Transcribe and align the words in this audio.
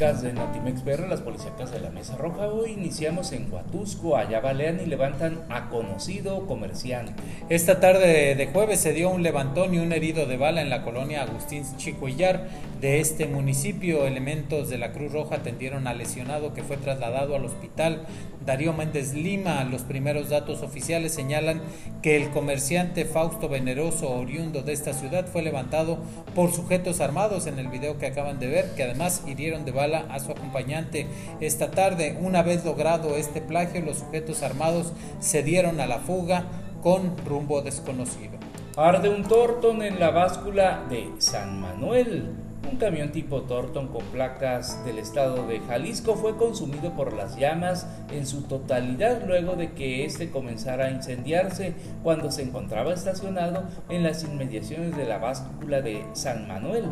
podcast 0.00 0.22
de 0.22 0.32
Notimex 0.32 0.80
PR, 0.80 1.06
las 1.08 1.20
policíacas 1.20 1.72
de 1.72 1.78
la 1.78 1.90
Mesa 1.90 2.16
Roja. 2.16 2.48
Hoy 2.48 2.70
iniciamos 2.70 3.32
en 3.32 3.52
Huatusco, 3.52 4.16
allá 4.16 4.40
balean 4.40 4.80
y 4.80 4.86
levantan 4.86 5.42
a 5.50 5.68
conocido 5.68 6.46
comerciante. 6.46 7.12
Esta 7.50 7.80
tarde 7.80 8.34
de 8.34 8.46
jueves 8.46 8.80
se 8.80 8.94
dio 8.94 9.10
un 9.10 9.22
levantón 9.22 9.74
y 9.74 9.78
un 9.78 9.92
herido 9.92 10.24
de 10.24 10.38
bala 10.38 10.62
en 10.62 10.70
la 10.70 10.84
colonia 10.84 11.24
Agustín 11.24 11.64
Chicuillar 11.76 12.48
de 12.80 13.00
este 13.00 13.26
municipio. 13.26 14.06
Elementos 14.06 14.70
de 14.70 14.78
la 14.78 14.92
Cruz 14.92 15.12
Roja 15.12 15.36
atendieron 15.36 15.86
al 15.86 15.98
lesionado 15.98 16.54
que 16.54 16.62
fue 16.62 16.78
trasladado 16.78 17.36
al 17.36 17.44
hospital 17.44 18.06
Darío 18.46 18.72
Méndez 18.72 19.12
Lima. 19.12 19.62
Los 19.64 19.82
primeros 19.82 20.30
datos 20.30 20.62
oficiales 20.62 21.12
señalan 21.12 21.60
que 22.00 22.16
el 22.16 22.30
comerciante 22.30 23.04
Fausto 23.04 23.50
Veneroso, 23.50 24.08
oriundo 24.08 24.62
de 24.62 24.72
esta 24.72 24.94
ciudad, 24.94 25.26
fue 25.26 25.42
levantado 25.42 25.98
por 26.34 26.52
sujetos 26.52 27.02
armados 27.02 27.46
en 27.46 27.58
el 27.58 27.68
video 27.68 27.98
que 27.98 28.06
acaban 28.06 28.38
de 28.38 28.46
ver, 28.46 28.74
que 28.76 28.84
además 28.84 29.24
hirieron 29.26 29.66
de 29.66 29.72
bala 29.72 29.89
a 29.94 30.18
su 30.20 30.32
acompañante. 30.32 31.06
Esta 31.40 31.70
tarde, 31.70 32.18
una 32.20 32.42
vez 32.42 32.64
logrado 32.64 33.16
este 33.16 33.40
plagio, 33.40 33.80
los 33.82 33.98
sujetos 33.98 34.42
armados 34.42 34.92
se 35.20 35.42
dieron 35.42 35.80
a 35.80 35.86
la 35.86 35.98
fuga 35.98 36.44
con 36.82 37.16
rumbo 37.26 37.62
desconocido. 37.62 38.38
Arde 38.76 39.08
un 39.08 39.24
tortón 39.24 39.82
en 39.82 40.00
la 40.00 40.10
báscula 40.10 40.84
de 40.88 41.10
San 41.18 41.60
Manuel. 41.60 42.30
Un 42.70 42.76
camión 42.76 43.10
tipo 43.10 43.42
Torton 43.42 43.88
con 43.88 44.04
placas 44.06 44.84
del 44.84 44.98
estado 44.98 45.46
de 45.46 45.60
Jalisco 45.60 46.14
fue 46.14 46.36
consumido 46.36 46.92
por 46.94 47.14
las 47.14 47.36
llamas 47.36 47.86
en 48.12 48.26
su 48.26 48.42
totalidad 48.42 49.22
luego 49.26 49.56
de 49.56 49.72
que 49.72 50.04
éste 50.04 50.30
comenzara 50.30 50.86
a 50.86 50.90
incendiarse 50.90 51.74
cuando 52.02 52.30
se 52.30 52.42
encontraba 52.42 52.92
estacionado 52.92 53.64
en 53.88 54.02
las 54.02 54.22
inmediaciones 54.24 54.96
de 54.96 55.06
la 55.06 55.18
báscula 55.18 55.80
de 55.80 56.04
San 56.12 56.46
Manuel. 56.46 56.84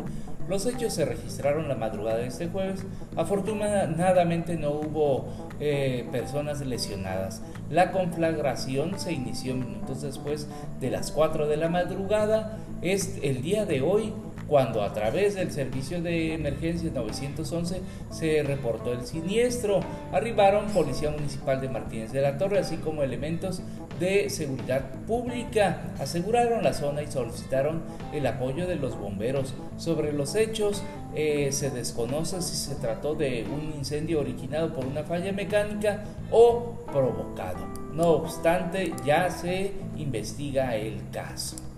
Los 0.49 0.65
hechos 0.65 0.93
se 0.93 1.05
registraron 1.05 1.67
la 1.67 1.75
madrugada 1.75 2.17
de 2.17 2.27
este 2.27 2.47
jueves. 2.47 2.83
Afortunadamente 3.15 4.57
no 4.57 4.71
hubo 4.71 5.27
eh, 5.59 6.07
personas 6.11 6.59
lesionadas. 6.61 7.43
La 7.69 7.91
conflagración 7.91 8.99
se 8.99 9.13
inició 9.13 9.53
minutos 9.53 10.01
después 10.01 10.47
de 10.79 10.89
las 10.89 11.11
4 11.11 11.47
de 11.47 11.57
la 11.57 11.69
madrugada. 11.69 12.57
Es 12.81 13.19
el 13.21 13.43
día 13.43 13.65
de 13.65 13.81
hoy 13.81 14.11
cuando 14.49 14.81
a 14.81 14.91
través 14.93 15.35
del 15.35 15.51
servicio 15.51 16.01
de 16.01 16.33
emergencia 16.33 16.89
911 16.91 17.81
se 18.09 18.43
reportó 18.43 18.91
el 18.91 19.05
siniestro. 19.05 19.79
Arribaron 20.11 20.65
Policía 20.71 21.11
Municipal 21.11 21.61
de 21.61 21.69
Martínez 21.69 22.11
de 22.11 22.21
la 22.21 22.37
Torre, 22.37 22.57
así 22.57 22.77
como 22.77 23.03
elementos 23.03 23.61
de 23.99 24.29
seguridad 24.31 24.89
pública. 25.05 25.93
Aseguraron 25.99 26.63
la 26.63 26.73
zona 26.73 27.03
y 27.03 27.11
solicitaron 27.11 27.83
el 28.11 28.25
apoyo 28.25 28.67
de 28.67 28.75
los 28.75 28.97
bomberos. 28.97 29.53
Sobre 29.77 30.11
los 30.11 30.35
hechos, 30.35 30.83
eh, 31.15 31.51
se 31.51 31.69
desconoce 31.69 32.41
si 32.41 32.55
se 32.55 32.75
trató 32.75 33.13
de 33.13 33.45
un 33.51 33.73
incendio 33.77 34.19
originado 34.19 34.73
por 34.73 34.85
una 34.85 35.03
falla 35.03 35.31
mecánica 35.31 36.03
o 36.31 36.75
provocado. 36.91 37.67
No 37.93 38.09
obstante, 38.09 38.93
ya 39.05 39.29
se 39.29 39.73
investiga 39.97 40.75
el 40.75 41.01
caso. 41.11 41.68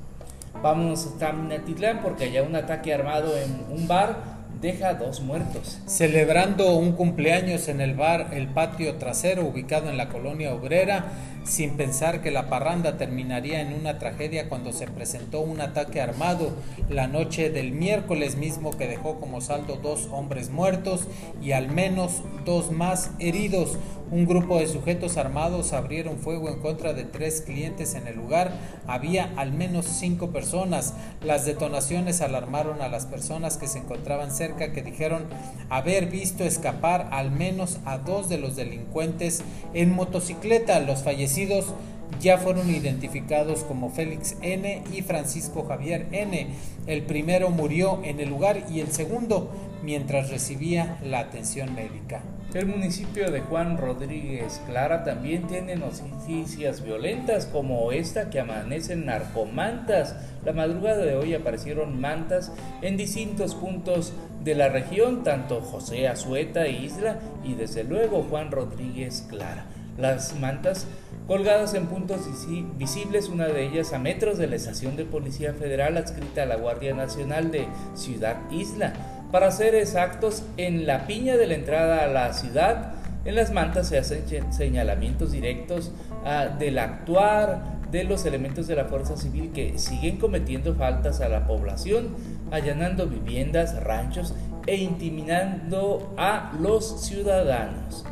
Vamos 0.61 1.07
a 1.21 1.31
Minatitlán 1.31 2.01
porque 2.01 2.25
hay 2.25 2.39
un 2.39 2.55
ataque 2.55 2.93
armado 2.93 3.35
en 3.37 3.65
un 3.75 3.87
bar 3.87 4.41
deja 4.61 4.93
dos 4.93 5.21
muertos. 5.21 5.79
Celebrando 5.87 6.75
un 6.75 6.91
cumpleaños 6.91 7.67
en 7.67 7.81
el 7.81 7.95
bar 7.95 8.27
El 8.31 8.47
Patio 8.47 8.95
Trasero, 8.95 9.43
ubicado 9.43 9.89
en 9.89 9.97
la 9.97 10.09
colonia 10.09 10.53
obrera, 10.53 11.05
sin 11.43 11.77
pensar 11.77 12.21
que 12.21 12.29
la 12.29 12.47
parranda 12.47 12.97
terminaría 12.97 13.61
en 13.61 13.73
una 13.73 13.97
tragedia 13.97 14.47
cuando 14.49 14.71
se 14.71 14.85
presentó 14.85 15.41
un 15.41 15.61
ataque 15.61 15.99
armado 15.99 16.51
la 16.89 17.07
noche 17.07 17.49
del 17.49 17.71
miércoles 17.71 18.35
mismo 18.35 18.69
que 18.69 18.87
dejó 18.87 19.19
como 19.19 19.41
saldo 19.41 19.77
dos 19.77 20.07
hombres 20.11 20.51
muertos 20.51 21.07
y 21.41 21.53
al 21.53 21.69
menos 21.69 22.21
dos 22.45 22.71
más 22.71 23.09
heridos. 23.17 23.79
Un 24.11 24.25
grupo 24.25 24.59
de 24.59 24.67
sujetos 24.67 25.15
armados 25.15 25.71
abrieron 25.71 26.17
fuego 26.17 26.49
en 26.49 26.59
contra 26.59 26.91
de 26.91 27.05
tres 27.05 27.39
clientes 27.39 27.95
en 27.95 28.07
el 28.07 28.17
lugar. 28.17 28.51
Había 28.85 29.31
al 29.37 29.53
menos 29.53 29.85
cinco 29.85 30.31
personas. 30.31 30.93
Las 31.23 31.45
detonaciones 31.45 32.19
alarmaron 32.19 32.81
a 32.81 32.89
las 32.89 33.05
personas 33.05 33.55
que 33.55 33.69
se 33.69 33.79
encontraban 33.79 34.31
cerca 34.31 34.73
que 34.73 34.83
dijeron 34.83 35.23
haber 35.69 36.07
visto 36.07 36.43
escapar 36.43 37.07
al 37.11 37.31
menos 37.31 37.79
a 37.85 37.99
dos 37.99 38.27
de 38.27 38.37
los 38.37 38.57
delincuentes 38.57 39.43
en 39.73 39.95
motocicleta. 39.95 40.81
Los 40.81 41.03
fallecidos 41.03 41.67
ya 42.19 42.37
fueron 42.37 42.69
identificados 42.69 43.63
como 43.63 43.91
Félix 43.91 44.35
N 44.41 44.83
y 44.93 45.03
Francisco 45.03 45.63
Javier 45.63 46.07
N. 46.11 46.47
El 46.85 47.03
primero 47.03 47.49
murió 47.49 48.01
en 48.03 48.19
el 48.19 48.27
lugar 48.27 48.65
y 48.69 48.81
el 48.81 48.91
segundo 48.91 49.49
mientras 49.83 50.29
recibía 50.29 50.99
la 51.01 51.19
atención 51.19 51.73
médica. 51.73 52.21
El 52.53 52.65
municipio 52.65 53.31
de 53.31 53.39
Juan 53.39 53.77
Rodríguez 53.77 54.61
Clara 54.67 55.05
también 55.05 55.47
tiene 55.47 55.77
noticias 55.77 56.83
violentas 56.83 57.45
como 57.45 57.93
esta 57.93 58.29
que 58.29 58.41
amanecen 58.41 59.05
narcomantas. 59.05 60.17
La 60.43 60.51
madrugada 60.51 61.05
de 61.05 61.15
hoy 61.15 61.33
aparecieron 61.33 62.01
mantas 62.01 62.51
en 62.81 62.97
distintos 62.97 63.55
puntos 63.55 64.11
de 64.43 64.55
la 64.55 64.67
región, 64.67 65.23
tanto 65.23 65.61
José 65.61 66.09
Azueta, 66.09 66.67
Isla 66.67 67.19
y 67.41 67.53
desde 67.53 67.85
luego 67.85 68.23
Juan 68.23 68.51
Rodríguez 68.51 69.25
Clara. 69.29 69.67
Las 69.97 70.37
mantas 70.37 70.87
colgadas 71.27 71.73
en 71.73 71.85
puntos 71.87 72.27
visibles, 72.77 73.29
una 73.29 73.47
de 73.47 73.65
ellas 73.65 73.93
a 73.93 73.99
metros 73.99 74.37
de 74.37 74.47
la 74.47 74.57
estación 74.57 74.97
de 74.97 75.05
Policía 75.05 75.53
Federal 75.53 75.95
adscrita 75.95 76.43
a 76.43 76.47
la 76.47 76.57
Guardia 76.57 76.93
Nacional 76.93 77.49
de 77.49 77.65
Ciudad 77.95 78.35
Isla 78.51 79.20
para 79.31 79.51
ser 79.51 79.75
exactos, 79.75 80.43
en 80.57 80.85
la 80.85 81.07
piña 81.07 81.37
de 81.37 81.47
la 81.47 81.55
entrada 81.55 82.03
a 82.03 82.07
la 82.07 82.33
ciudad, 82.33 82.93
en 83.23 83.35
las 83.35 83.51
mantas 83.51 83.87
se 83.87 83.97
hacen 83.97 84.25
señalamientos 84.51 85.31
directos 85.31 85.91
ah, 86.25 86.47
del 86.57 86.79
actuar 86.79 87.79
de 87.91 88.03
los 88.03 88.25
elementos 88.25 88.67
de 88.67 88.75
la 88.75 88.85
fuerza 88.85 89.17
civil 89.17 89.51
que 89.53 89.77
siguen 89.77 90.17
cometiendo 90.17 90.73
faltas 90.75 91.21
a 91.21 91.29
la 91.29 91.45
población, 91.45 92.15
allanando 92.51 93.07
viviendas, 93.07 93.81
ranchos 93.83 94.33
e 94.65 94.75
intimidando 94.77 96.13
a 96.17 96.53
los 96.59 97.01
ciudadanos. 97.05 98.05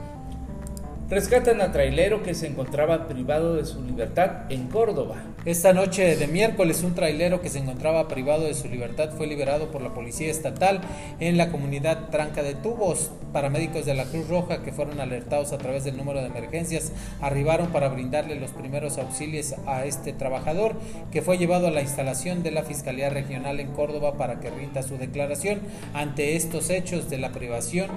Rescatan 1.09 1.59
a 1.59 1.72
trailero 1.72 2.22
que 2.22 2.36
se 2.36 2.46
encontraba 2.46 3.08
privado 3.08 3.56
de 3.56 3.66
su 3.66 3.81
libertad 3.81 4.44
en 4.52 4.68
Córdoba. 4.68 5.16
Esta 5.44 5.74
noche 5.74 6.16
de 6.16 6.28
miércoles 6.28 6.84
un 6.84 6.94
trailero 6.94 7.42
que 7.42 7.50
se 7.50 7.58
encontraba 7.58 8.08
privado 8.08 8.44
de 8.44 8.53
su 8.53 8.68
libertad 8.68 9.09
fue 9.18 9.25
liberado 9.25 9.72
por 9.72 9.81
la 9.81 9.96
policía 9.96 10.30
estatal 10.30 10.81
en 11.20 11.36
la 11.38 11.50
comunidad 11.50 12.09
Tranca 12.12 12.44
de 12.44 12.53
Tubos. 12.53 13.09
Paramédicos 13.34 13.88
de 13.88 13.96
la 13.96 14.06
Cruz 14.06 14.28
Roja 14.28 14.62
que 14.62 14.72
fueron 14.72 15.00
alertados 15.00 15.52
a 15.52 15.58
través 15.58 15.84
del 15.84 15.97
número 15.97 16.20
de 16.20 16.28
emergencias 16.28 16.92
arribaron 17.22 17.70
para 17.70 17.90
brindarle 17.90 18.40
los 18.40 18.52
primeros 18.52 19.00
auxilios 19.00 19.56
a 19.66 19.86
este 19.86 20.14
trabajador 20.14 20.76
que 21.12 21.24
fue 21.24 21.40
llevado 21.40 21.66
a 21.66 21.72
la 21.72 21.81
instalación 21.81 22.44
de 22.44 22.52
la 22.52 22.62
Fiscalía 22.62 23.09
Regional 23.09 23.59
en 23.59 23.72
Córdoba 23.72 24.14
para 24.14 24.40
que 24.40 24.52
rinda 24.52 24.84
su 24.84 25.00
declaración 25.00 25.62
ante 25.96 26.36
estos 26.36 26.70
hechos 26.70 27.09
de 27.09 27.18
la 27.18 27.31
privación 27.31 27.90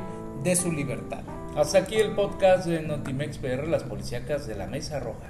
de 0.43 0.57
su 0.57 0.73
libertad. 0.73 1.21
Hasta 1.55 1.79
aquí 1.79 1.97
el 1.97 2.13
podcast 2.15 2.65
de 2.65 2.81
Notimex 2.81 3.37
PR, 3.37 3.69
las 3.69 3.83
policíacas 3.83 4.47
de 4.47 4.55
la 4.55 4.67
Mesa 4.67 5.01
Roja. 5.01 5.27